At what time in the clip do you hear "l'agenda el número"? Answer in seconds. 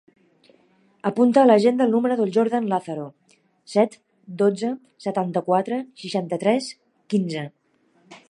1.49-2.15